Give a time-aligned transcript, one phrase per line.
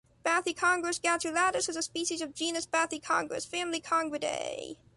[0.25, 4.77] Bathycongrus gattulatus is a species of genus Bathycongrus, family Congridae.